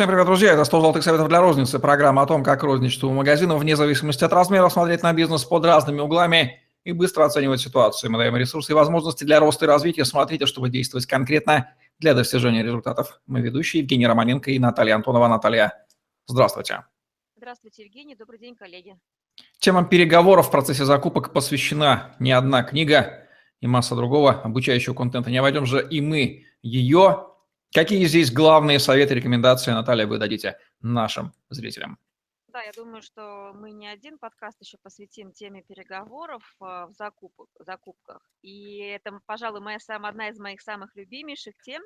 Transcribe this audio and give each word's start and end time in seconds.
Всем 0.00 0.08
привет, 0.08 0.24
друзья! 0.24 0.52
Это 0.54 0.64
100 0.64 0.80
золотых 0.80 1.04
советов 1.04 1.28
для 1.28 1.42
розницы. 1.42 1.78
Программа 1.78 2.22
о 2.22 2.26
том, 2.26 2.42
как 2.42 2.62
розничеству 2.62 3.10
магазинов 3.10 3.60
вне 3.60 3.76
зависимости 3.76 4.24
от 4.24 4.32
размера 4.32 4.70
смотреть 4.70 5.02
на 5.02 5.12
бизнес 5.12 5.44
под 5.44 5.62
разными 5.66 6.00
углами 6.00 6.62
и 6.84 6.92
быстро 6.92 7.26
оценивать 7.26 7.60
ситуацию. 7.60 8.10
Мы 8.10 8.16
даем 8.16 8.34
ресурсы 8.34 8.72
и 8.72 8.74
возможности 8.74 9.24
для 9.24 9.40
роста 9.40 9.66
и 9.66 9.68
развития. 9.68 10.06
Смотрите, 10.06 10.46
чтобы 10.46 10.70
действовать 10.70 11.04
конкретно 11.04 11.74
для 11.98 12.14
достижения 12.14 12.62
результатов. 12.62 13.20
Мы 13.26 13.42
ведущие 13.42 13.82
Евгений 13.82 14.06
Романенко 14.06 14.50
и 14.50 14.58
Наталья 14.58 14.94
Антонова. 14.94 15.28
Наталья, 15.28 15.84
здравствуйте. 16.26 16.86
Здравствуйте, 17.36 17.84
Евгений. 17.84 18.14
Добрый 18.14 18.38
день, 18.38 18.56
коллеги. 18.56 18.96
Темам 19.58 19.86
переговоров 19.86 20.48
в 20.48 20.50
процессе 20.50 20.86
закупок 20.86 21.34
посвящена 21.34 22.16
не 22.18 22.32
одна 22.32 22.62
книга 22.62 23.28
и 23.60 23.66
масса 23.66 23.94
другого 23.94 24.32
обучающего 24.32 24.94
контента. 24.94 25.30
Не 25.30 25.36
обойдем 25.36 25.66
же 25.66 25.86
и 25.86 26.00
мы 26.00 26.46
ее. 26.62 27.26
Какие 27.72 28.04
здесь 28.06 28.32
главные 28.32 28.80
советы, 28.80 29.14
рекомендации, 29.14 29.70
Наталья, 29.70 30.04
вы 30.04 30.18
дадите 30.18 30.58
нашим 30.80 31.32
зрителям? 31.50 31.98
Да, 32.48 32.62
я 32.62 32.72
думаю, 32.72 33.00
что 33.00 33.52
мы 33.54 33.70
не 33.70 33.86
один 33.86 34.18
подкаст 34.18 34.60
еще 34.60 34.76
посвятим 34.82 35.30
теме 35.30 35.62
переговоров 35.62 36.42
э, 36.60 36.64
в 36.64 36.92
закупок, 36.98 37.48
закупках. 37.60 38.28
И 38.42 38.78
это, 38.78 39.20
пожалуй, 39.24 39.60
моя 39.60 39.78
самая, 39.78 40.10
одна 40.10 40.30
из 40.30 40.38
моих 40.40 40.60
самых 40.62 40.96
любимейших 40.96 41.54
тем. 41.62 41.80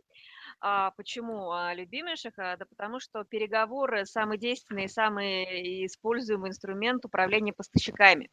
А, 0.60 0.92
почему 0.92 1.50
а, 1.50 1.74
любимейших? 1.74 2.32
А, 2.38 2.56
да 2.56 2.64
потому 2.64 2.98
что 2.98 3.24
переговоры– 3.24 4.04
самый 4.06 4.38
действенный, 4.38 4.88
самый 4.88 5.84
используемый 5.84 6.48
инструмент 6.48 7.04
управления 7.04 7.52
поставщиками. 7.52 8.30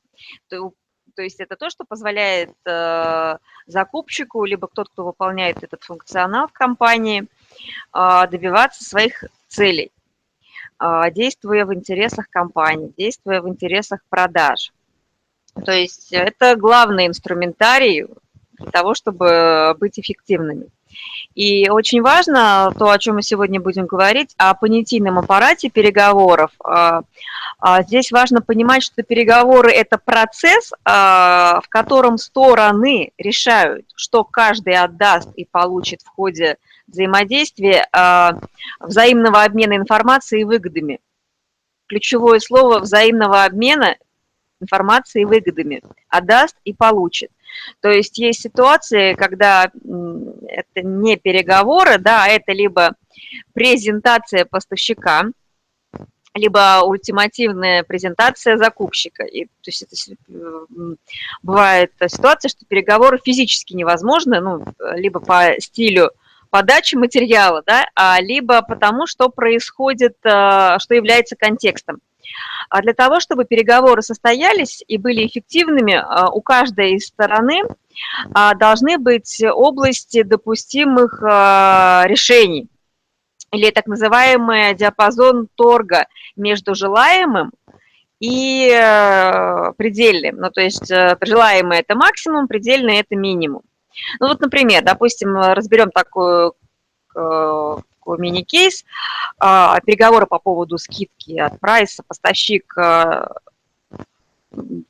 То, 1.15 1.21
есть 1.21 1.39
это 1.39 1.55
то, 1.55 1.69
что 1.69 1.85
позволяет 1.85 2.51
э, 2.65 3.37
закупщику, 3.67 4.45
либо 4.45 4.67
тот, 4.67 4.89
кто 4.89 5.05
выполняет 5.05 5.63
этот 5.63 5.83
функционал 5.83 6.47
в 6.47 6.53
компании, 6.53 7.27
э, 7.93 8.27
добиваться 8.29 8.83
своих 8.83 9.23
целей, 9.47 9.91
э, 10.79 11.11
действуя 11.11 11.65
в 11.65 11.73
интересах 11.73 12.29
компании, 12.29 12.93
действуя 12.97 13.41
в 13.41 13.49
интересах 13.49 14.01
продаж. 14.09 14.71
То 15.65 15.71
есть 15.71 16.13
это 16.13 16.55
главный 16.55 17.07
инструментарий 17.07 18.07
для 18.53 18.71
того, 18.71 18.93
чтобы 18.93 19.75
быть 19.79 19.99
эффективными. 19.99 20.67
И 21.35 21.69
очень 21.69 22.01
важно 22.01 22.73
то, 22.77 22.89
о 22.89 22.99
чем 22.99 23.15
мы 23.15 23.21
сегодня 23.21 23.61
будем 23.61 23.85
говорить, 23.85 24.33
о 24.37 24.53
понятийном 24.53 25.19
аппарате 25.19 25.69
переговоров. 25.69 26.51
А, 26.63 27.03
а, 27.59 27.83
здесь 27.83 28.11
важно 28.11 28.41
понимать, 28.41 28.83
что 28.83 29.01
переговоры– 29.03 29.71
это 29.71 29.97
процесс, 29.97 30.71
а, 30.83 31.61
в 31.63 31.69
котором 31.69 32.17
стороны 32.17 33.11
решают, 33.17 33.85
что 33.95 34.23
каждый 34.23 34.75
отдаст 34.75 35.29
и 35.35 35.45
получит 35.45 36.01
в 36.01 36.07
ходе 36.07 36.57
взаимодействия 36.87 37.87
взаимного 38.81 39.43
обмена 39.43 39.77
информацией 39.77 40.41
и 40.41 40.45
выгодами. 40.45 40.99
Ключевое 41.87 42.39
слово 42.39 42.79
взаимного 42.79 43.45
обмена 43.45 43.95
информацией 44.59 45.23
и 45.23 45.25
выгодами. 45.25 45.81
Отдаст 46.09 46.57
и 46.65 46.73
получит. 46.73 47.31
То 47.81 47.89
есть 47.89 48.17
есть 48.17 48.41
ситуации, 48.41 49.13
когда 49.13 49.65
это 49.65 50.81
не 50.81 51.17
переговоры, 51.17 51.97
да, 51.97 52.23
а 52.23 52.27
это 52.27 52.51
либо 52.51 52.95
презентация 53.53 54.45
поставщика, 54.45 55.25
либо 56.33 56.81
ультимативная 56.85 57.83
презентация 57.83 58.57
закупщика. 58.57 59.23
И, 59.23 59.45
то 59.45 59.67
есть 59.67 59.83
это 59.83 59.95
бывает 61.41 61.91
ситуация, 62.07 62.49
что 62.49 62.65
переговоры 62.65 63.19
физически 63.23 63.73
невозможны, 63.73 64.39
ну, 64.39 64.63
либо 64.95 65.19
по 65.19 65.53
стилю 65.59 66.11
подачи 66.51 66.93
материала, 66.93 67.63
да, 67.65 67.85
а 67.95 68.21
либо 68.21 68.61
потому, 68.61 69.07
что 69.07 69.29
происходит, 69.29 70.15
э, 70.23 70.77
что 70.77 70.93
является 70.93 71.35
контекстом. 71.35 71.99
А 72.69 72.81
для 72.81 72.93
того, 72.93 73.19
чтобы 73.19 73.45
переговоры 73.45 74.03
состоялись 74.03 74.83
и 74.87 74.97
были 74.97 75.25
эффективными, 75.25 75.95
а, 75.95 76.29
у 76.29 76.41
каждой 76.41 76.93
из 76.93 77.07
стороны 77.07 77.63
а, 78.33 78.53
должны 78.53 78.97
быть 78.97 79.43
области 79.43 80.21
допустимых 80.21 81.21
решений 81.21 82.69
или 83.51 83.69
так 83.71 83.87
называемый 83.87 84.73
диапазон 84.75 85.49
торга 85.55 86.05
между 86.35 86.73
желаемым 86.73 87.51
и 88.21 88.69
э, 88.71 89.73
предельным. 89.77 90.37
Ну, 90.37 90.51
то 90.51 90.61
есть 90.61 90.89
э, 90.91 91.17
желаемое– 91.21 91.79
это 91.81 91.95
максимум, 91.95 92.47
предельное– 92.47 92.99
это 93.01 93.15
минимум. 93.15 93.63
Ну 94.19 94.27
вот, 94.27 94.39
например, 94.39 94.83
допустим, 94.83 95.35
разберем 95.37 95.91
такую 95.91 96.53
э, 97.15 97.77
такой 98.01 98.17
мини-кейс. 98.17 98.83
А, 99.39 99.79
переговоры 99.81 100.25
по 100.25 100.39
поводу 100.39 100.77
скидки 100.77 101.39
от 101.39 101.59
прайса. 101.59 102.03
Поставщик 102.07 102.77
а, 102.77 103.31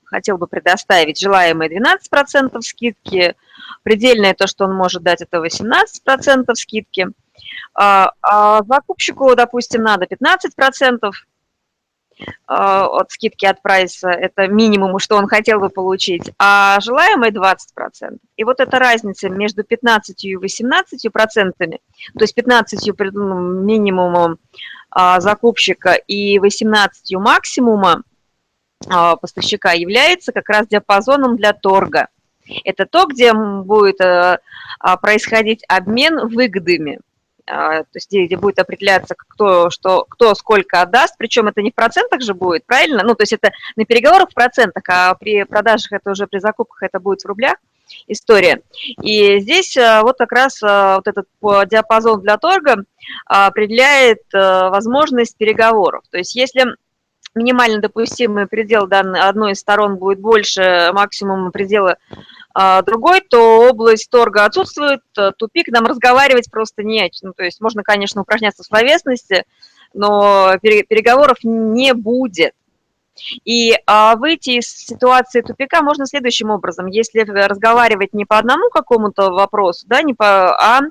хотел 0.05 0.37
бы 0.37 0.47
предоставить 0.47 1.19
желаемые 1.19 1.69
12% 1.69 2.61
скидки. 2.61 3.35
Предельное 3.83 4.33
то, 4.33 4.47
что 4.47 4.65
он 4.65 4.73
может 4.73 5.03
дать, 5.03 5.21
это 5.21 5.37
18% 5.37 6.53
скидки. 6.55 7.07
А, 7.73 8.11
а 8.21 8.63
закупщику, 8.63 9.35
допустим, 9.35 9.83
надо 9.83 10.05
15%. 10.05 11.11
Э, 12.47 12.83
от 12.83 13.11
скидки 13.11 13.45
от 13.45 13.61
прайса, 13.61 14.09
это 14.09 14.47
минимум, 14.47 14.99
что 14.99 15.15
он 15.15 15.27
хотел 15.27 15.59
бы 15.59 15.69
получить, 15.69 16.31
а 16.37 16.79
желаемое 16.79 17.31
20%. 17.31 18.17
И 18.37 18.43
вот 18.43 18.59
эта 18.59 18.79
разница 18.79 19.29
между 19.29 19.63
15 19.63 20.23
и 20.25 20.35
18 20.35 21.11
процентами, 21.11 21.79
то 22.17 22.23
есть 22.23 22.35
15 22.35 22.91
ну, 23.13 23.39
минимумом 23.39 24.37
а, 24.89 25.19
закупщика 25.21 25.93
и 25.93 26.39
18 26.39 27.15
максимума 27.15 28.03
а, 28.87 29.15
поставщика 29.15 29.71
является 29.71 30.31
как 30.31 30.49
раз 30.49 30.67
диапазоном 30.67 31.37
для 31.37 31.53
торга. 31.53 32.07
Это 32.65 32.85
то, 32.85 33.05
где 33.05 33.33
будет 33.33 34.01
э, 34.01 34.39
а, 34.79 34.97
происходить 34.97 35.63
обмен 35.67 36.27
выгодами. 36.27 36.99
А, 37.45 37.83
то 37.83 37.95
есть 37.95 38.09
где, 38.09 38.25
где 38.25 38.37
будет 38.37 38.59
определяться, 38.59 39.15
кто, 39.17 39.69
что, 39.69 40.05
кто 40.09 40.33
сколько 40.35 40.81
отдаст, 40.81 41.15
причем 41.17 41.47
это 41.47 41.61
не 41.61 41.71
в 41.71 41.75
процентах 41.75 42.21
же 42.21 42.33
будет, 42.33 42.65
правильно? 42.65 43.03
Ну, 43.03 43.15
то 43.15 43.23
есть 43.23 43.33
это 43.33 43.51
на 43.75 43.85
переговорах 43.85 44.29
в 44.29 44.33
процентах, 44.33 44.83
а 44.87 45.13
при 45.15 45.43
продажах 45.43 45.91
это 45.93 46.11
уже 46.11 46.27
при 46.27 46.39
закупках 46.39 46.83
это 46.83 46.99
будет 46.99 47.21
в 47.21 47.25
рублях 47.25 47.55
история. 48.07 48.61
И 49.01 49.39
здесь 49.39 49.75
а, 49.77 50.01
вот 50.03 50.17
как 50.17 50.31
раз 50.31 50.61
а, 50.63 50.97
вот 50.97 51.07
этот 51.07 51.27
диапазон 51.69 52.21
для 52.21 52.37
торга 52.37 52.83
определяет 53.25 54.21
возможность 54.31 55.35
переговоров. 55.37 56.03
То 56.09 56.17
есть 56.17 56.35
если 56.35 56.75
минимально 57.35 57.79
допустимый 57.79 58.47
предел 58.47 58.87
данной 58.87 59.21
одной 59.21 59.53
из 59.53 59.59
сторон 59.59 59.97
будет 59.97 60.19
больше 60.19 60.91
максимума 60.93 61.51
предела 61.51 61.97
другой, 62.85 63.21
то 63.21 63.69
область 63.69 64.09
торга 64.09 64.45
отсутствует, 64.45 65.01
э, 65.17 65.31
тупик, 65.37 65.67
нам 65.69 65.85
разговаривать 65.85 66.51
просто 66.51 66.83
не 66.83 67.01
о 67.01 67.09
чем. 67.09 67.29
Ну, 67.29 67.33
то 67.33 67.43
есть 67.43 67.61
можно, 67.61 67.83
конечно, 67.83 68.21
упражняться 68.21 68.63
в 68.63 68.65
словесности, 68.65 69.45
но 69.93 70.57
переговоров 70.61 71.37
не 71.43 71.93
будет. 71.93 72.53
И 73.43 73.77
а, 73.85 74.15
выйти 74.15 74.51
из 74.51 74.67
ситуации 74.67 75.41
тупика 75.41 75.81
можно 75.81 76.05
следующим 76.05 76.49
образом. 76.49 76.87
Если 76.87 77.19
разговаривать 77.21 78.13
не 78.13 78.25
по 78.25 78.37
одному 78.37 78.69
какому-то 78.69 79.31
вопросу, 79.31 79.85
да, 79.87 80.01
не 80.01 80.13
по, 80.13 80.55
а, 80.55 80.81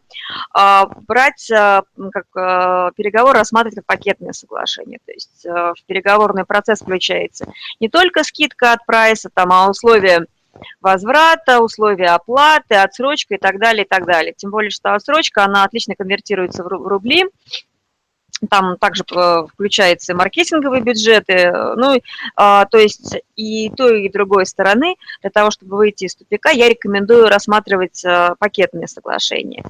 а 0.53 0.87
брать 1.09 1.51
а, 1.51 1.83
как 2.13 2.27
а, 2.37 2.91
переговоры, 2.93 3.39
рассматривать 3.39 3.77
как 3.77 3.87
пакетное 3.87 4.33
соглашение. 4.33 4.99
То 5.05 5.13
есть 5.13 5.47
а, 5.47 5.73
в 5.75 5.85
переговорный 5.87 6.45
процесс 6.45 6.81
включается 6.81 7.47
не 7.81 7.89
только 7.89 8.23
скидка 8.23 8.73
от 8.73 8.85
прайса, 8.87 9.31
там, 9.33 9.53
а 9.53 9.69
условия 9.69 10.27
возврата, 10.81 11.61
условия 11.61 12.11
оплаты, 12.11 12.75
отсрочка 12.77 13.35
и 13.35 13.39
так 13.39 13.59
далее, 13.59 13.85
и 13.85 13.89
так 13.89 14.07
далее. 14.07 14.35
Тем 14.37 14.51
более, 14.51 14.71
что 14.71 14.95
отсрочка, 14.95 15.45
она 15.45 15.65
отлично 15.65 15.95
конвертируется 15.95 16.63
в 16.65 16.69
рубли, 16.69 17.25
там 18.49 18.79
также 18.79 19.05
э, 19.15 19.47
включается 19.53 20.15
маркетинговые 20.15 20.83
бюджеты, 20.83 21.53
ну, 21.77 22.01
а, 22.37 22.65
то 22.67 22.79
есть 22.79 23.19
и 23.37 23.71
той, 23.71 24.05
и 24.05 24.11
другой 24.11 24.47
стороны, 24.47 24.97
для 25.21 25.31
того, 25.31 25.51
чтобы 25.51 25.77
выйти 25.77 26.05
из 26.05 26.15
тупика, 26.15 26.51
я 26.51 26.69
рекомендую 26.69 27.29
рассматривать 27.29 28.03
э, 28.05 28.35
пакетные 28.39 28.89
соглашения. 28.89 29.65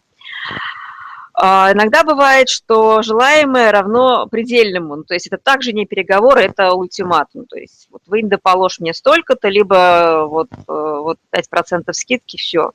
А 1.42 1.72
иногда 1.72 2.04
бывает, 2.04 2.50
что 2.50 3.00
желаемое 3.00 3.72
равно 3.72 4.26
предельному, 4.26 4.96
ну, 4.96 5.04
то 5.04 5.14
есть 5.14 5.26
это 5.26 5.38
также 5.38 5.72
не 5.72 5.87
переговоры, 5.87 6.42
это 6.42 6.75
ультиматум, 6.75 7.46
то 7.46 7.56
есть 7.56 7.88
вот 7.90 8.02
вы 8.06 8.22
доположь 8.22 8.78
мне 8.78 8.92
столько-то, 8.92 9.48
либо 9.48 10.26
вот, 10.28 10.48
э, 10.52 10.58
вот 10.66 11.16
5% 11.32 11.90
скидки, 11.94 12.37
все. 12.37 12.72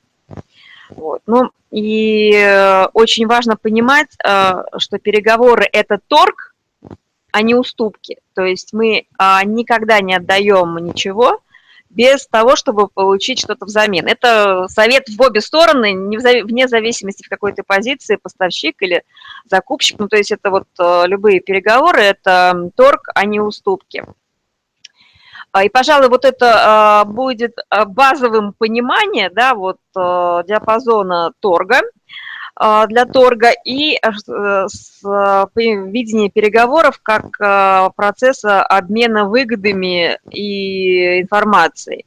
Вот. 0.90 1.22
Ну 1.26 1.50
и 1.70 2.32
э, 2.34 2.86
очень 2.86 3.28
важно 3.28 3.56
понимать, 3.56 4.08
э, 4.24 4.54
что 4.78 4.98
переговоры– 4.98 5.68
это 5.72 6.00
торг, 6.08 6.52
а 7.30 7.42
не 7.42 7.54
уступки. 7.54 8.18
То 8.34 8.42
есть 8.42 8.72
мы 8.72 9.06
а, 9.16 9.44
никогда 9.44 10.00
не 10.00 10.14
отдаем 10.14 10.76
ничего 10.78 11.40
без 11.96 12.26
того, 12.26 12.56
чтобы 12.56 12.88
получить 12.88 13.40
что-то 13.40 13.64
взамен. 13.64 14.06
Это 14.06 14.66
совет 14.68 15.08
в 15.08 15.20
обе 15.22 15.40
стороны, 15.40 15.94
вне 16.44 16.68
зависимости 16.68 17.24
в 17.24 17.28
какой 17.30 17.54
то 17.54 17.62
позиции, 17.66 18.18
поставщик 18.22 18.82
или 18.82 19.02
закупщик. 19.46 19.98
Ну, 19.98 20.06
то 20.06 20.16
есть 20.16 20.30
это 20.30 20.50
вот 20.50 20.68
э, 20.78 21.04
любые 21.06 21.40
переговоры, 21.40 22.02
это 22.02 22.70
торг, 22.76 23.08
а 23.14 23.24
не 23.24 23.40
уступки. 23.40 24.04
А, 25.52 25.64
и, 25.64 25.70
пожалуй, 25.70 26.10
вот 26.10 26.26
это 26.26 27.00
а, 27.00 27.04
будет 27.06 27.56
а, 27.70 27.86
базовым 27.86 28.52
понимание 28.52 29.30
да, 29.30 29.54
вот, 29.54 29.78
диапазона 29.94 31.32
торга 31.40 31.80
для 32.58 33.04
торга 33.04 33.50
и 33.64 33.98
видение 35.92 36.30
переговоров 36.30 37.00
как 37.02 37.36
процесса 37.94 38.62
обмена 38.62 39.28
выгодами 39.28 40.18
и 40.30 41.20
информацией. 41.20 42.06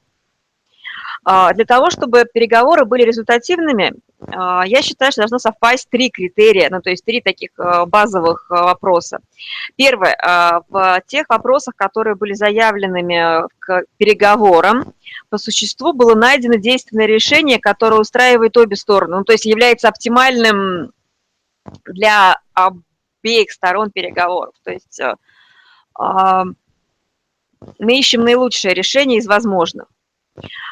Для 1.53 1.65
того, 1.65 1.91
чтобы 1.91 2.25
переговоры 2.25 2.85
были 2.85 3.03
результативными, 3.03 3.93
а, 4.27 4.65
я 4.65 4.81
считаю, 4.81 5.11
что 5.11 5.21
должно 5.21 5.39
совпасть 5.39 5.89
три 5.89 6.09
критерия, 6.09 6.69
ну, 6.69 6.81
то 6.81 6.89
есть 6.89 7.05
три 7.05 7.21
таких 7.21 7.51
а, 7.57 7.85
базовых 7.85 8.47
а, 8.49 8.63
вопроса. 8.63 9.19
Первое, 9.75 10.17
в 10.69 11.01
тех 11.07 11.29
вопросах, 11.29 11.75
которые 11.75 12.15
были 12.15 12.33
заявленными 12.33 13.47
к 13.59 13.83
переговорам, 13.97 14.93
по 15.29 15.37
существу 15.37 15.93
было 15.93 16.15
найдено 16.15 16.55
действенное 16.55 17.05
решение, 17.05 17.59
которое 17.59 18.01
устраивает 18.01 18.57
обе 18.57 18.75
стороны, 18.75 19.17
ну, 19.17 19.23
то 19.23 19.31
есть 19.31 19.45
является 19.45 19.87
оптимальным 19.87 20.91
для 21.85 22.39
обеих 22.53 23.51
сторон 23.51 23.91
переговоров. 23.91 24.53
То 24.63 24.71
есть 24.71 24.99
мы 25.97 26.55
ищем 27.99 28.23
наилучшее 28.23 28.73
решение 28.73 29.19
из 29.19 29.27
возможных. 29.27 29.87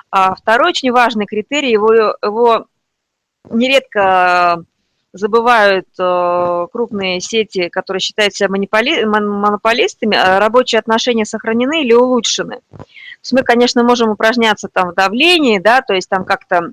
Второй 0.10 0.70
очень 0.70 0.92
важный 0.92 1.26
критерий, 1.26 1.72
его, 1.72 1.94
его 1.94 2.68
нередко 3.50 4.64
забывают 5.14 5.88
э, 6.00 6.68
крупные 6.72 7.20
сети, 7.20 7.70
которые 7.70 8.02
считают 8.02 8.36
себя 8.36 8.50
монополи, 8.50 9.06
монополистами, 9.06 10.16
а 10.16 10.40
рабочие 10.40 10.80
отношения 10.80 11.26
сохранены 11.26 11.82
или 11.82 11.94
улучшены. 11.94 12.62
То 12.70 12.86
есть 13.22 13.34
мы, 13.34 13.44
конечно, 13.44 13.84
можем 13.84 14.10
упражняться 14.10 14.68
там 14.72 14.92
в 14.92 14.96
давлении, 14.96 15.60
да, 15.60 15.82
то 15.82 15.94
есть 15.94 16.10
там 16.10 16.24
как-то, 16.24 16.72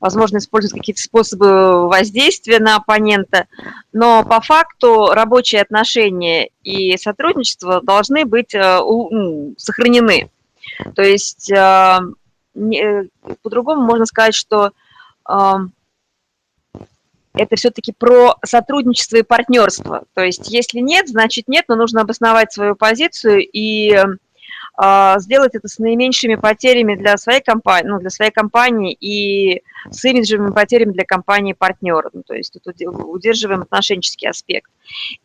возможно, 0.00 0.38
использовать 0.38 0.80
какие-то 0.80 1.02
способы 1.02 1.88
воздействия 1.88 2.58
на 2.60 2.76
оппонента, 2.76 3.46
но 3.92 4.24
по 4.24 4.40
факту 4.40 5.08
рабочие 5.12 5.60
отношения 5.60 6.50
и 6.62 6.96
сотрудничество 6.96 7.82
должны 7.82 8.24
быть 8.24 8.54
э, 8.54 8.80
сохранены. 9.58 10.30
То 10.94 11.02
есть 11.02 11.50
э, 11.50 11.98
Э, 12.54 13.04
по-другому 13.42 13.84
можно 13.84 14.06
сказать, 14.06 14.34
что 14.34 14.72
это 17.34 17.56
все-таки 17.56 17.92
про 17.96 18.36
сотрудничество 18.44 19.16
и 19.18 19.22
партнерство. 19.22 20.04
То 20.14 20.22
есть, 20.22 20.50
если 20.50 20.80
нет, 20.80 21.08
значит 21.08 21.46
нет, 21.46 21.66
но 21.68 21.76
нужно 21.76 22.00
обосновать 22.00 22.52
свою 22.52 22.74
позицию 22.74 23.46
и 23.52 23.96
сделать 25.18 25.54
это 25.54 25.68
с 25.68 25.78
наименьшими 25.78 26.36
потерями 26.36 26.94
для 26.94 27.16
своей 27.16 27.42
компании, 27.42 27.88
ну, 27.88 27.98
для 27.98 28.10
своей 28.10 28.30
компании 28.30 28.92
и 28.92 29.62
с 29.90 30.04
имиджевыми 30.04 30.52
потерями 30.52 30.92
для 30.92 31.04
компании 31.04 31.52
партнера. 31.52 32.10
Ну, 32.12 32.22
то 32.22 32.34
есть 32.34 32.52
тут 32.52 32.74
удерживаем 32.86 33.62
отношенческий 33.62 34.28
аспект. 34.28 34.70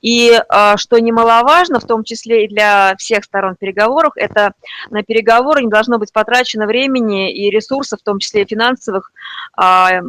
И 0.01 0.31
а, 0.49 0.77
что 0.77 0.99
немаловажно, 0.99 1.79
в 1.79 1.85
том 1.85 2.03
числе 2.03 2.45
и 2.45 2.47
для 2.47 2.95
всех 2.97 3.23
сторон 3.23 3.55
переговоров, 3.55 4.13
это 4.15 4.53
на 4.89 5.03
переговоры 5.03 5.63
не 5.63 5.69
должно 5.69 5.97
быть 5.97 6.11
потрачено 6.13 6.65
времени 6.65 7.33
и 7.33 7.49
ресурсов, 7.49 7.99
в 7.99 8.03
том 8.03 8.19
числе 8.19 8.43
и 8.43 8.47
финансовых, 8.47 9.11
а, 9.55 10.01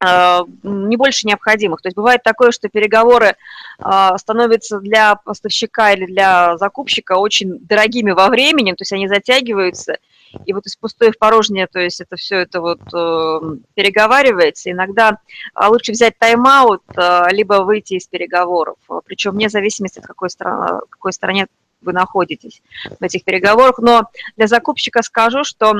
не 0.00 0.96
больше 0.96 1.26
необходимых. 1.26 1.80
То 1.80 1.88
есть 1.88 1.96
бывает 1.96 2.22
такое, 2.22 2.50
что 2.50 2.68
переговоры 2.68 3.36
э, 3.78 4.08
становятся 4.18 4.78
для 4.80 5.14
поставщика 5.16 5.92
или 5.92 6.06
для 6.06 6.58
закупщика 6.58 7.12
очень 7.12 7.58
дорогими 7.60 8.10
во 8.10 8.28
времени, 8.28 8.72
то 8.72 8.82
есть 8.82 8.92
они 8.92 9.08
затягиваются, 9.08 9.98
и 10.44 10.52
вот 10.52 10.66
из 10.66 10.76
пустой 10.76 11.12
в 11.12 11.18
порожнее, 11.18 11.66
то 11.66 11.78
есть 11.80 12.00
это 12.00 12.16
все 12.16 12.36
это 12.36 12.60
вот 12.60 12.80
э, 12.92 13.56
переговаривается. 13.74 14.70
Иногда 14.70 15.18
лучше 15.58 15.92
взять 15.92 16.18
тайм-аут, 16.18 16.82
либо 17.30 17.62
выйти 17.62 17.94
из 17.94 18.06
переговоров, 18.06 18.76
причем 19.06 19.32
вне 19.32 19.48
зависимости 19.48 19.98
от 19.98 20.06
какой, 20.06 20.28
страны, 20.28 20.80
какой 20.90 21.12
стране 21.12 21.46
вы 21.80 21.92
находитесь 21.92 22.60
в 22.98 23.02
этих 23.02 23.24
переговорах. 23.24 23.78
Но 23.78 24.10
для 24.36 24.46
закупщика 24.46 25.02
скажу, 25.02 25.44
что 25.44 25.74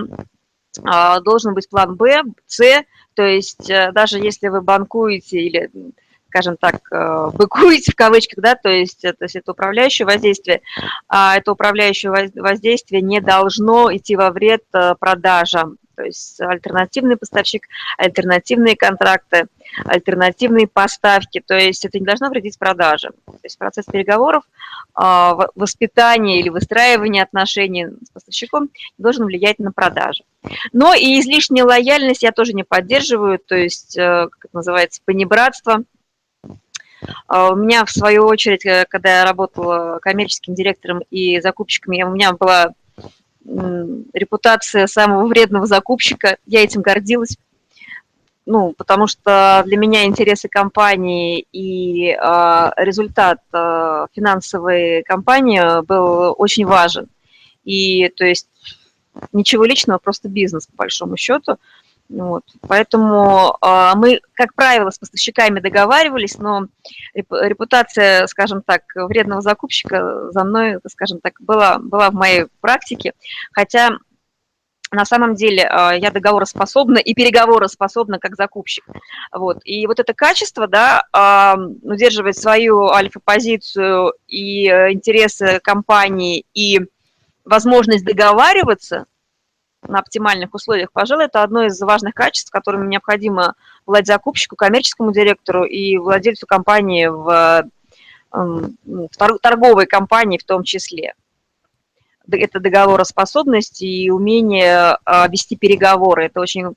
должен 1.25 1.55
быть 1.55 1.69
план 1.69 1.95
Б, 1.97 2.23
С, 2.47 2.85
то 3.15 3.23
есть 3.23 3.71
э, 3.71 3.93
даже 3.93 4.19
если 4.19 4.49
вы 4.49 4.61
банкуете 4.61 5.39
или 5.39 5.71
скажем 6.29 6.57
так, 6.59 6.81
э, 6.93 7.31
быкуете 7.33 7.93
в 7.93 7.95
кавычках, 7.95 8.43
да, 8.43 8.55
то 8.57 8.69
есть 8.69 9.05
это, 9.05 9.19
то 9.19 9.25
есть 9.25 9.37
это 9.37 9.53
управляющее 9.53 10.05
воздействие, 10.05 10.61
а 11.09 11.37
это 11.37 11.53
управляющее 11.53 12.13
воздействие 12.35 13.01
не 13.01 13.21
должно 13.21 13.95
идти 13.95 14.17
во 14.17 14.31
вред 14.31 14.65
э, 14.75 14.95
продажам. 15.01 15.79
То 15.97 16.05
есть 16.05 16.41
альтернативный 16.41 17.17
поставщик, 17.17 17.67
альтернативные 17.97 18.77
контракты, 18.77 19.47
альтернативные 19.85 20.67
поставки. 20.67 21.43
То 21.45 21.55
есть 21.55 21.85
это 21.85 21.99
не 21.99 22.05
должно 22.05 22.29
вредить 22.29 22.59
продажам. 22.59 23.13
То 23.27 23.39
есть 23.43 23.59
процесс 23.59 23.87
переговоров, 23.87 24.45
а, 24.95 25.37
воспитание 25.55 26.41
или 26.41 26.51
выстраивание 26.51 27.23
отношений 27.23 27.87
с 28.05 28.11
поставщиком 28.11 28.71
не 28.99 29.03
должен 29.03 29.25
влиять 29.25 29.59
на 29.59 29.73
продажи. 29.73 30.25
Но 30.73 30.95
и 30.95 31.19
излишняя 31.21 31.65
лояльность 31.65 32.23
я 32.23 32.33
тоже 32.33 32.53
не 32.53 32.63
поддерживаю, 32.63 33.39
то 33.39 33.57
есть, 33.57 33.97
э, 33.97 34.29
как 34.39 34.53
называется, 34.53 35.01
понебратство. 35.05 35.83
А, 37.27 37.51
у 37.53 37.57
меня, 37.57 37.85
в 37.85 37.91
свою 37.91 38.27
очередь, 38.27 38.65
э, 38.67 38.85
когда 38.89 39.19
я 39.19 39.25
работала 39.25 39.99
коммерческим 40.01 40.55
директором 40.55 41.03
и 41.11 41.41
закупщиком, 41.41 41.95
у 41.95 42.15
меня 42.15 42.33
была 42.33 42.75
репутация 44.13 44.87
самого 44.87 45.27
вредного 45.27 45.67
закупщика, 45.67 46.39
я 46.47 46.63
этим 46.63 46.83
гордилась, 46.83 47.37
ну, 48.47 48.73
потому 48.73 49.09
что 49.09 49.63
для 49.67 49.77
меня 49.77 50.05
интересы 50.05 50.49
компании 50.49 51.47
и 51.53 52.11
э, 52.11 52.71
результат 52.77 53.41
э, 53.53 54.07
финансовой 54.15 55.03
компании 55.03 55.85
был 55.85 56.35
очень 56.39 56.65
важен. 56.65 57.09
И, 57.65 58.09
то 58.11 58.25
есть, 58.25 58.49
ничего 59.33 59.65
личного, 59.65 59.99
просто 59.99 60.29
бизнес, 60.29 60.67
по 60.69 60.77
большому 60.77 61.17
счету. 61.17 61.57
Вот. 62.09 62.45
Поэтому 62.61 63.57
э, 63.61 63.93
мы, 63.97 64.21
как 64.35 64.55
правило, 64.55 64.91
с 64.91 64.99
поставщиками 64.99 65.61
договаривались, 65.61 66.39
но 66.39 66.67
репутация, 67.15 68.27
скажем 68.29 68.63
так, 68.63 68.83
вредного 68.95 69.41
закупщика 69.41 70.31
за 70.31 70.45
мной, 70.45 70.79
скажем 70.89 71.21
так, 71.21 71.35
была, 71.41 71.79
была 71.79 72.11
в 72.11 72.15
моей 72.15 72.47
практике. 72.61 73.13
Хотя 73.53 73.91
на 74.93 75.05
самом 75.05 75.35
деле 75.35 75.65
э, 75.65 75.99
я 75.99 76.13
договороспособна 76.13 76.99
и 76.99 77.13
переговороспособна 77.13 78.21
как 78.21 78.37
закупщик. 78.37 78.85
Вот. 79.33 79.59
И 79.65 79.87
вот 79.89 79.99
это 79.99 80.15
качество, 80.15 80.69
да, 80.69 81.57
удерживать 81.83 82.39
свою 82.39 82.89
альфа-позицию 82.89 84.13
и 84.29 84.69
э, 84.69 84.93
интересы 84.93 85.59
компании, 85.61 86.45
и 86.55 86.81
возможность 87.45 88.05
договариваться 88.05 89.07
на 89.83 89.99
оптимальных 89.99 90.55
условиях, 90.55 90.93
пожалуй, 90.93 91.27
это 91.27 91.43
одно 91.43 91.65
из 91.65 91.81
важных 91.81 92.15
качеств, 92.15 92.51
которыми 92.51 92.89
необходимо 92.89 93.55
владеть 93.85 94.09
закупщику, 94.09 94.57
коммерческому 94.57 95.13
директору 95.13 95.65
и 95.65 95.97
владельцу 95.97 96.47
компании 96.47 97.07
в, 97.07 97.69
эм, 98.33 98.77
в 98.85 99.39
торговой 99.41 99.87
компании 99.87 100.39
в 100.39 100.45
том 100.45 100.65
числе. 100.65 101.15
Это 102.31 102.59
договороспособность 102.59 103.83
и 103.83 104.11
умение 104.11 104.99
а, 105.05 105.29
вести 105.29 105.57
переговоры. 105.57 106.27
Это 106.27 106.41
очень 106.41 106.75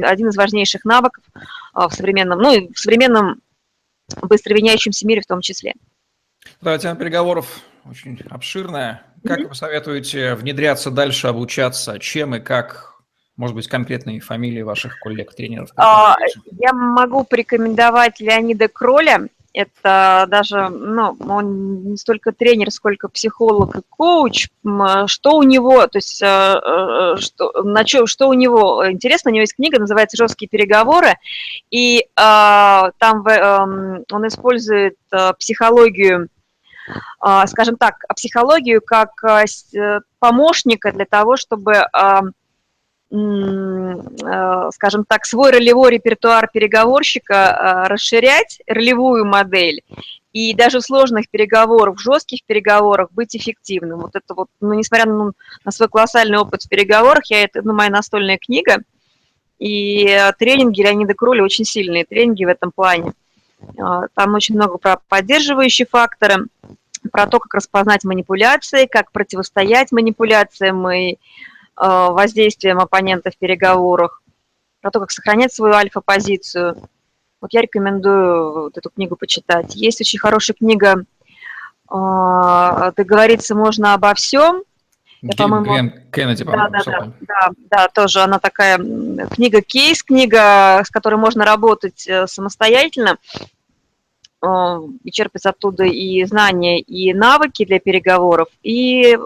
один 0.00 0.28
из 0.28 0.36
важнейших 0.36 0.84
навыков 0.84 1.24
а, 1.72 1.88
в 1.88 1.94
современном, 1.94 2.38
ну 2.38 2.52
и 2.54 2.72
в 2.72 2.78
современном 2.78 3.40
быстро 4.22 4.54
меняющемся 4.54 5.06
мире 5.06 5.20
в 5.20 5.26
том 5.26 5.40
числе. 5.40 5.74
Да, 6.60 6.78
тема 6.78 6.96
переговоров 6.96 7.60
очень 7.88 8.20
обширная. 8.30 9.02
Как 9.24 9.40
вы 9.40 9.48
посоветуете 9.48 10.34
внедряться 10.34 10.90
дальше, 10.90 11.28
обучаться? 11.28 11.98
Чем 11.98 12.34
и 12.34 12.40
как? 12.40 12.92
Может 13.36 13.56
быть, 13.56 13.66
конкретные 13.66 14.20
фамилии 14.20 14.62
ваших 14.62 14.98
коллег-тренеров? 15.00 15.70
А, 15.76 16.16
я 16.60 16.72
могу 16.72 17.24
порекомендовать 17.24 18.20
Леонида 18.20 18.68
Кроля. 18.68 19.28
Это 19.54 20.26
даже, 20.28 20.68
ну, 20.68 21.16
он 21.28 21.90
не 21.90 21.96
столько 21.96 22.32
тренер, 22.32 22.70
сколько 22.70 23.08
психолог 23.08 23.76
и 23.76 23.80
коуч. 23.88 24.48
Что 25.06 25.36
у 25.36 25.42
него, 25.42 25.86
то 25.86 25.98
есть, 25.98 26.22
э, 26.22 26.26
э, 26.26 27.16
что, 27.18 27.62
на 27.62 27.86
что, 27.86 28.06
что 28.06 28.28
у 28.28 28.32
него 28.32 28.90
интересно, 28.90 29.30
у 29.30 29.34
него 29.34 29.42
есть 29.42 29.56
книга, 29.56 29.78
называется 29.78 30.16
«Жесткие 30.16 30.48
переговоры», 30.48 31.16
и 31.70 32.06
а, 32.16 32.92
там 32.98 33.22
в, 33.22 33.28
эм, 33.28 34.04
он 34.10 34.26
использует 34.26 34.96
психологию 35.38 36.28
скажем 37.46 37.76
так, 37.76 38.04
психологию 38.16 38.80
как 38.80 39.10
помощника 40.18 40.92
для 40.92 41.04
того, 41.04 41.36
чтобы 41.36 41.84
скажем 44.70 45.04
так, 45.06 45.26
свой 45.26 45.50
ролевой 45.50 45.90
репертуар 45.90 46.48
переговорщика 46.50 47.84
расширять, 47.86 48.60
ролевую 48.66 49.26
модель, 49.26 49.82
и 50.32 50.54
даже 50.54 50.78
в 50.78 50.82
сложных 50.82 51.28
переговорах, 51.28 51.96
в 51.96 52.00
жестких 52.00 52.42
переговорах 52.46 53.12
быть 53.12 53.36
эффективным. 53.36 54.00
Вот 54.00 54.16
это 54.16 54.32
вот, 54.34 54.48
ну, 54.60 54.72
несмотря 54.72 55.04
на, 55.04 55.32
на 55.62 55.70
свой 55.70 55.90
колоссальный 55.90 56.38
опыт 56.38 56.62
в 56.62 56.70
переговорах, 56.70 57.26
я 57.26 57.44
это, 57.44 57.60
ну, 57.62 57.74
моя 57.74 57.90
настольная 57.90 58.38
книга, 58.38 58.78
и 59.58 60.18
тренинги 60.38 60.80
Леонида 60.80 61.12
Кроля 61.12 61.44
очень 61.44 61.66
сильные 61.66 62.06
тренинги 62.06 62.46
в 62.46 62.48
этом 62.48 62.72
плане. 62.72 63.12
А, 63.78 64.08
там 64.14 64.34
очень 64.34 64.56
много 64.56 64.78
про 64.78 65.00
поддерживающие 65.08 65.86
факторы, 65.86 66.46
про 67.10 67.26
то, 67.26 67.40
как 67.40 67.54
распознать 67.54 68.04
манипуляции, 68.04 68.86
как 68.86 69.12
противостоять 69.12 69.92
манипуляциям 69.92 70.88
и 70.90 71.16
а, 71.76 72.10
воздействием 72.10 72.78
оппонента 72.78 73.30
в 73.30 73.36
переговорах, 73.36 74.22
про 74.80 74.90
то, 74.90 75.00
как 75.00 75.10
сохранять 75.10 75.52
свою 75.52 75.74
альфа-позицию. 75.74 76.76
Вот 77.40 77.52
я 77.52 77.60
рекомендую 77.62 78.64
вот 78.64 78.78
эту 78.78 78.90
книгу 78.90 79.16
почитать. 79.16 79.74
Есть 79.74 80.00
очень 80.00 80.18
хорошая 80.18 80.56
книга 80.56 81.04
а, 81.88 82.92
«Договориться 82.92 83.54
можно 83.54 83.94
обо 83.94 84.14
всем». 84.14 84.62
Я, 85.22 85.36
по-моему, 85.36 85.92
Кеннеди, 86.12 86.44
по-моему. 86.44 86.70
Да, 86.70 86.82
да, 86.84 86.90
да, 86.90 87.12
да, 87.20 87.50
да, 87.70 87.88
тоже 87.88 88.20
она 88.20 88.40
такая 88.40 88.76
книга-кейс, 88.76 90.02
книга, 90.02 90.82
с 90.84 90.90
которой 90.90 91.14
можно 91.14 91.44
работать 91.44 92.06
э, 92.08 92.26
самостоятельно 92.26 93.18
и 95.04 95.12
черпать 95.12 95.46
оттуда 95.46 95.84
и 95.84 96.24
знания, 96.24 96.80
и 96.80 97.14
навыки 97.14 97.64
для 97.64 97.78
переговоров, 97.78 98.48
и 98.64 99.16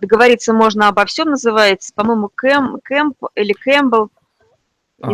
договориться 0.00 0.52
можно 0.52 0.88
обо 0.88 1.04
всем, 1.04 1.30
называется, 1.30 1.92
по-моему, 1.94 2.28
Кэм, 2.34 2.78
Кэмп 2.82 3.16
или 3.36 3.52
Кэмпбелл. 3.52 4.10
А, 5.02 5.12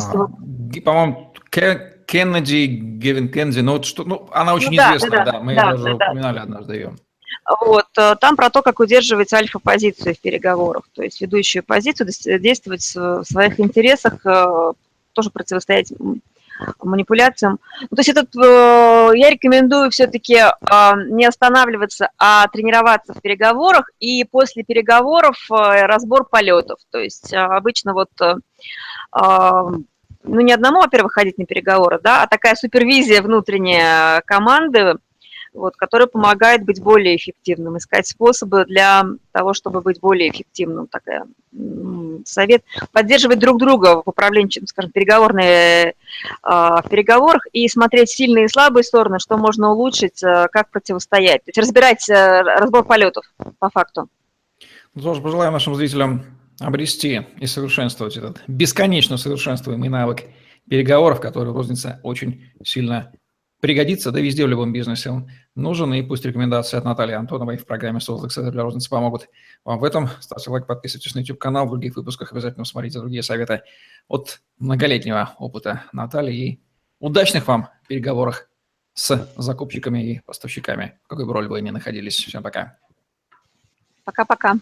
по-моему, 0.84 1.34
Кеннеди, 1.50 2.66
Гевин 2.66 3.28
Кеннеди, 3.28 3.60
ну, 3.60 3.72
вот 3.72 3.84
что, 3.84 4.04
ну, 4.04 4.28
она 4.32 4.54
очень 4.54 4.70
ну, 4.70 4.76
да, 4.76 4.96
известная, 4.96 5.24
да, 5.24 5.32
да, 5.32 5.40
мы 5.40 5.54
да, 5.54 5.74
уже 5.74 5.84
да, 5.84 5.94
упоминали 5.94 6.36
да. 6.36 6.42
однажды 6.42 6.74
ее. 6.74 6.96
Вот, 7.60 7.86
э, 7.96 8.16
там 8.20 8.36
про 8.36 8.50
то, 8.50 8.62
как 8.62 8.80
удерживать 8.80 9.32
альфа-позицию 9.32 10.14
в 10.14 10.20
переговорах, 10.20 10.84
то 10.94 11.02
есть 11.02 11.20
ведущую 11.20 11.62
позицию, 11.62 12.08
действовать 12.38 12.84
в 12.94 13.24
своих 13.24 13.58
интересах, 13.58 14.24
э, 14.26 14.72
тоже 15.14 15.30
противостоять 15.30 15.92
манипуляциям. 16.82 17.58
Ну, 17.82 17.88
то 17.88 18.00
есть 18.00 18.10
этот, 18.10 18.34
э, 18.36 19.10
я 19.14 19.30
рекомендую 19.30 19.90
все-таки 19.90 20.34
не 20.34 21.24
останавливаться, 21.24 22.10
а 22.18 22.48
тренироваться 22.48 23.14
в 23.14 23.22
переговорах, 23.22 23.90
и 23.98 24.24
после 24.24 24.62
переговоров 24.64 25.36
разбор 25.48 26.24
полетов. 26.24 26.80
То 26.90 26.98
есть 26.98 27.32
обычно 27.32 27.94
вот 27.94 28.10
ну, 30.24 30.40
не 30.40 30.52
одному, 30.52 30.80
во-первых, 30.80 31.12
ходить 31.12 31.38
на 31.38 31.46
переговоры, 31.46 32.00
да, 32.02 32.22
а 32.22 32.26
такая 32.26 32.54
супервизия 32.54 33.22
внутренняя 33.22 34.20
команды, 34.26 34.98
вот, 35.58 35.76
которая 35.76 36.06
помогает 36.06 36.64
быть 36.64 36.80
более 36.80 37.16
эффективным, 37.16 37.76
искать 37.76 38.06
способы 38.06 38.64
для 38.64 39.04
того, 39.32 39.52
чтобы 39.52 39.80
быть 39.80 40.00
более 40.00 40.30
эффективным. 40.30 40.86
Такая 40.86 41.26
совет 42.24 42.62
поддерживать 42.92 43.38
друг 43.38 43.58
друга 43.58 44.02
в 44.02 44.08
управлении, 44.08 44.64
скажем, 44.66 44.90
переговорные, 44.90 45.94
а, 46.42 46.82
в 46.82 46.88
переговорах 46.88 47.46
и 47.52 47.68
смотреть 47.68 48.10
сильные 48.10 48.46
и 48.46 48.48
слабые 48.48 48.84
стороны, 48.84 49.18
что 49.18 49.36
можно 49.36 49.70
улучшить, 49.72 50.22
а, 50.22 50.48
как 50.48 50.70
противостоять. 50.70 51.44
То 51.44 51.50
есть 51.50 51.58
разбирать 51.58 52.08
а, 52.10 52.42
разбор 52.42 52.84
полетов 52.84 53.24
по 53.58 53.70
факту. 53.70 54.08
Ну, 54.94 55.02
тоже 55.02 55.20
пожелаем 55.20 55.52
нашим 55.52 55.74
зрителям 55.74 56.24
обрести 56.60 57.22
и 57.38 57.46
совершенствовать 57.46 58.16
этот 58.16 58.42
бесконечно 58.46 59.16
совершенствуемый 59.16 59.88
навык 59.88 60.24
переговоров, 60.68 61.20
который 61.20 61.52
розница 61.52 62.00
очень 62.02 62.50
сильно 62.64 63.12
пригодится, 63.60 64.12
да 64.12 64.20
везде 64.20 64.44
в 64.44 64.48
любом 64.48 64.72
бизнесе 64.72 65.10
он 65.10 65.30
нужен, 65.54 65.92
и 65.94 66.02
пусть 66.02 66.24
рекомендации 66.24 66.76
от 66.76 66.84
Натальи 66.84 67.14
Антоновой 67.14 67.56
в 67.56 67.66
программе 67.66 68.00
«Создать 68.00 68.52
для 68.52 68.62
розницы» 68.62 68.88
помогут 68.88 69.28
вам 69.64 69.78
в 69.78 69.84
этом. 69.84 70.08
Ставьте 70.20 70.50
лайк, 70.50 70.66
подписывайтесь 70.66 71.14
на 71.14 71.20
YouTube-канал, 71.20 71.66
в 71.66 71.70
других 71.70 71.96
выпусках 71.96 72.32
обязательно 72.32 72.64
смотрите 72.64 73.00
другие 73.00 73.22
советы 73.22 73.62
от 74.06 74.40
многолетнего 74.58 75.34
опыта 75.38 75.84
Натальи 75.92 76.36
и 76.36 76.62
удачных 77.00 77.46
вам 77.46 77.68
переговорах 77.88 78.48
с 78.94 79.28
закупщиками 79.36 80.12
и 80.12 80.20
поставщиками, 80.20 80.98
в 81.04 81.08
какой 81.08 81.26
бы 81.26 81.32
роли 81.32 81.46
вы 81.46 81.60
ни 81.60 81.70
находились. 81.70 82.16
Всем 82.16 82.42
пока. 82.42 82.78
Пока-пока. 84.04 84.58